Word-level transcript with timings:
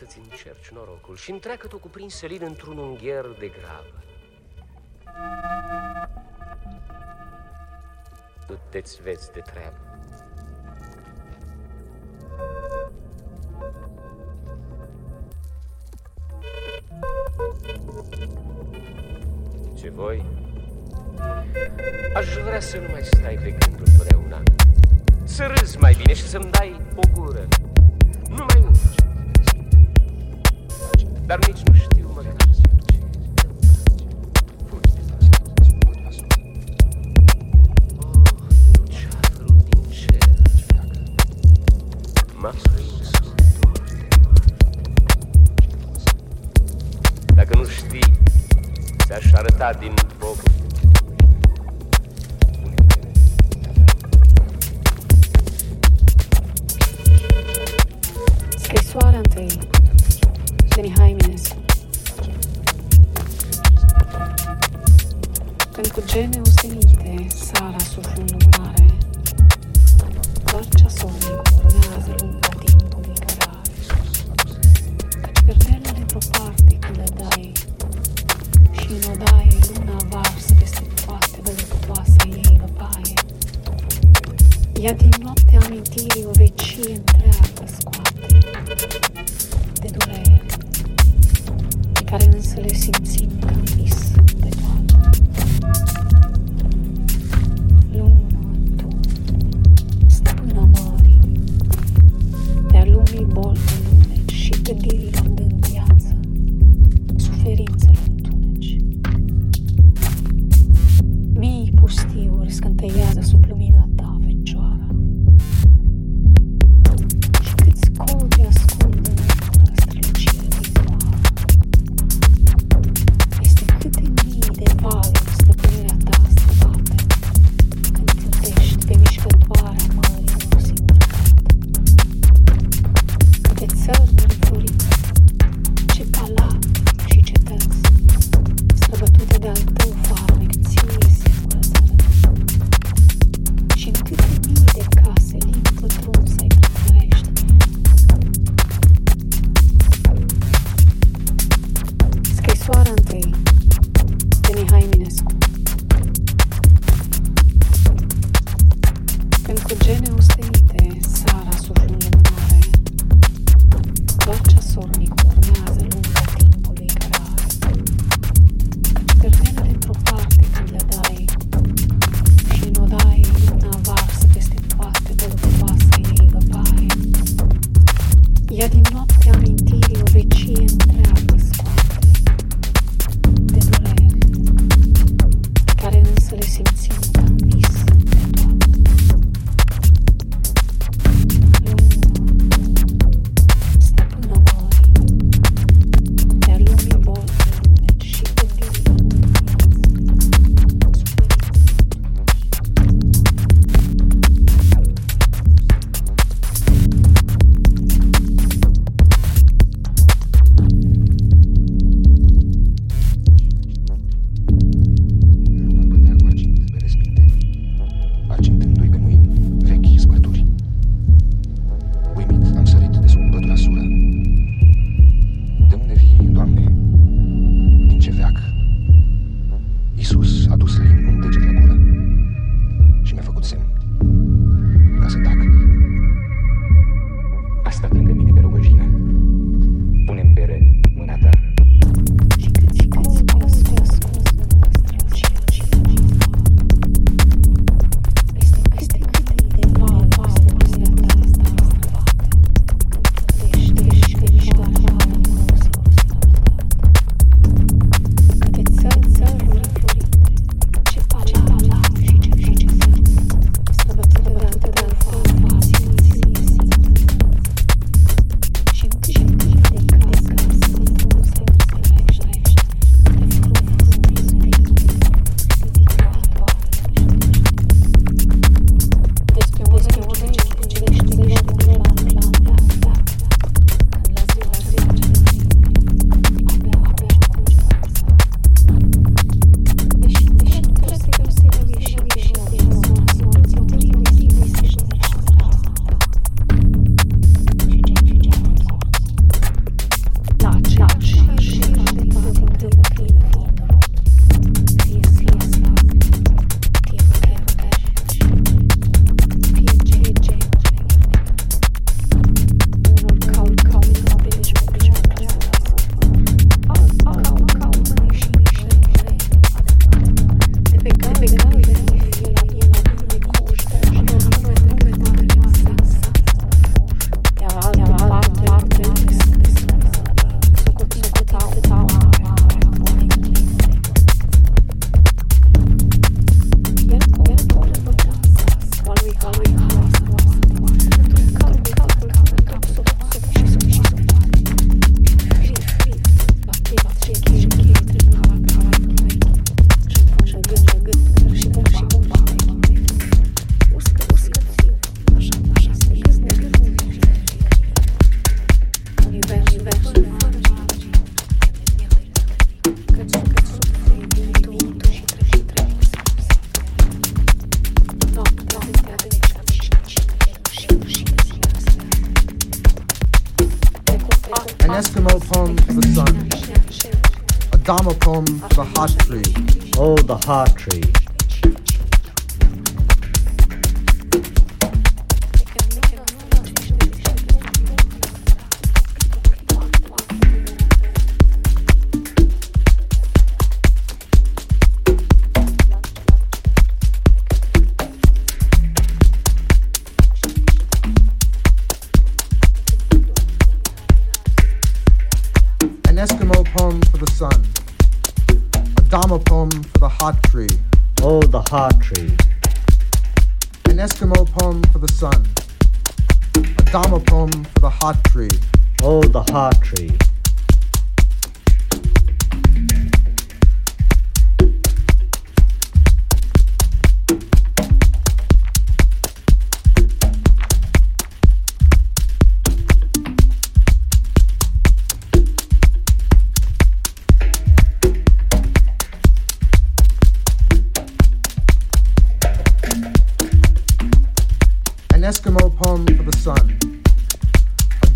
să-ți 0.00 0.18
încerci 0.18 0.68
norocul 0.68 1.16
și 1.16 1.30
întreacă-te-o 1.30 1.78
cu 1.78 1.88
prins 1.88 2.22
într-un 2.40 2.78
ungher 2.78 3.26
de 3.38 3.52
grabă. 3.58 4.02
Du-te-ți 8.46 9.02
vezi 9.02 9.32
de 9.32 9.40
treabă. 9.40 9.78
Ce 19.78 19.90
voi? 19.90 20.24
Aș 22.14 22.26
vrea 22.34 22.60
să 22.60 22.76
nu 22.76 22.88
mai 22.90 23.02
stai 23.02 23.34
pe 23.34 23.56
gândul 23.58 23.86
totdeauna. 23.98 24.42
Să 25.24 25.46
râzi 25.46 25.78
mai 25.78 25.94
bine 25.98 26.14
și 26.14 26.28
să-mi 26.28 26.50
dai 26.50 26.80
o 26.96 27.00
gură. 27.14 27.48
Nu 28.28 28.44
mai. 28.48 28.69
Dar-me 31.30 31.46
no 31.46 31.76
estilo 31.76 32.08
não 42.42 42.52
Dacă 47.34 47.56
nu 47.56 47.64
știi, 47.64 48.18
te-aș 49.06 49.32
arăta 49.32 49.72
din 49.72 49.94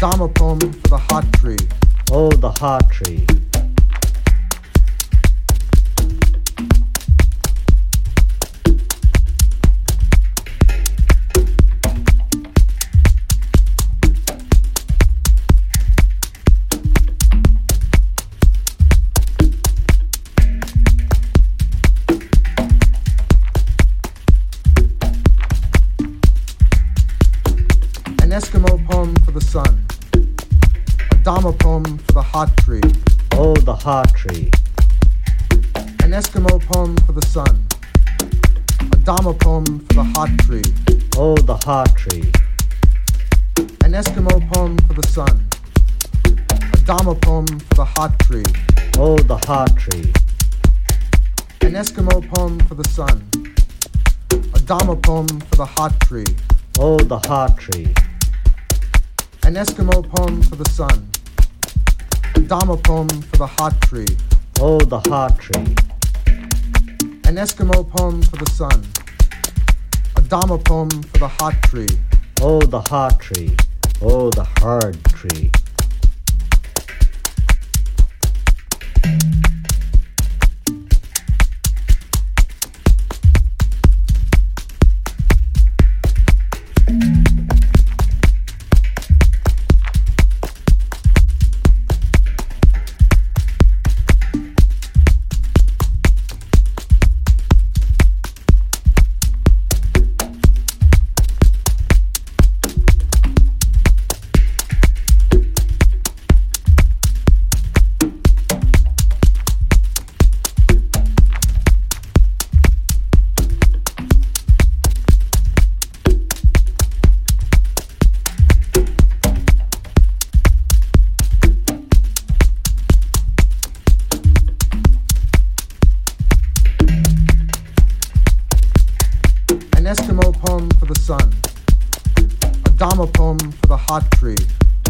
Dharma 0.04 0.28
poem 0.28 0.60
for 0.60 0.88
the 0.88 0.98
hot 0.98 1.24
tree. 1.32 1.56
Oh, 2.12 2.28
the 2.28 2.50
hot 2.50 2.90
tree. 2.90 3.24
The 57.24 57.32
oh, 57.32 57.54
tree. 57.56 57.94
An 59.44 59.54
Eskimo 59.54 60.06
poem 60.10 60.42
for 60.42 60.56
the 60.56 60.68
sun. 60.68 61.08
A 62.34 62.40
Dharma 62.40 62.76
poem 62.76 63.08
for 63.08 63.38
the 63.38 63.46
hot 63.46 63.80
tree. 63.80 64.04
Oh, 64.60 64.78
the 64.78 65.00
hot 65.08 65.38
tree. 65.38 65.74
An 67.24 67.36
Eskimo 67.36 67.88
poem 67.88 68.20
for 68.20 68.36
the 68.36 68.50
sun. 68.50 68.84
A 70.16 70.20
Dharma 70.20 70.58
poem 70.58 70.90
for 70.90 71.18
the 71.18 71.28
hot 71.28 71.54
tree. 71.62 71.88
Oh, 72.42 72.60
the 72.60 72.82
hot 72.82 73.18
tree. 73.20 73.56
Oh, 74.02 74.28
the 74.28 74.44
hard 74.58 75.02
tree. 75.04 75.50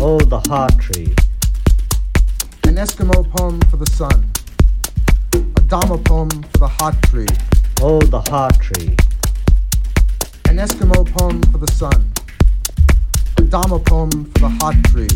Oh, 0.06 0.18
the 0.18 0.38
Heart 0.38 0.78
Tree. 0.80 1.14
An 2.64 2.74
Eskimo 2.76 3.26
poem 3.34 3.58
for 3.70 3.78
the 3.78 3.90
sun. 3.90 4.30
A 5.32 5.60
Dama 5.62 5.96
poem 5.96 6.28
for 6.28 6.58
the 6.58 6.68
heart 6.68 7.02
tree. 7.04 7.26
Oh, 7.80 8.02
the 8.02 8.20
heart 8.28 8.60
tree. 8.60 8.94
An 10.46 10.58
Eskimo 10.58 11.10
poem 11.16 11.40
for 11.50 11.56
the 11.56 11.72
sun. 11.72 12.12
A 13.38 13.42
Dama 13.44 13.78
poem 13.78 14.10
for 14.10 14.40
the 14.40 14.48
heart 14.60 14.76
tree. 14.88 15.08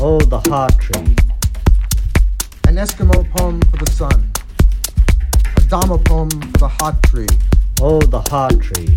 Oh, 0.00 0.18
the 0.18 0.40
heart 0.50 0.76
tree. 0.80 1.14
An 2.66 2.74
Eskimo 2.74 3.30
poem 3.36 3.60
for 3.70 3.76
the 3.76 3.92
sun. 3.92 4.32
A 5.56 5.60
Dharma 5.68 5.98
poem 5.98 6.30
for 6.30 6.58
the 6.58 6.68
heart 6.80 7.00
tree. 7.04 7.28
Oh, 7.80 8.00
the 8.00 8.22
heart 8.28 8.60
tree. 8.60 8.96